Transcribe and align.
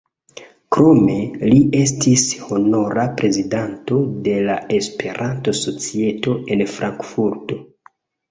Krome 0.75 1.17
li 1.49 1.57
estis 1.79 2.23
honora 2.45 3.03
prezidanto 3.19 3.99
de 4.27 4.33
la 4.47 4.55
Esperanto-Societo 4.79 6.35
en 6.57 6.65
Frankfurto. 6.79 7.63